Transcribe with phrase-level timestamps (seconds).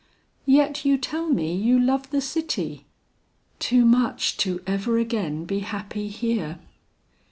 [0.47, 2.87] "Yet you tell me you love the city?"
[3.59, 6.57] "Too much to ever again be happy here."